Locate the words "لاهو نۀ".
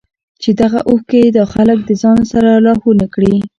2.65-3.07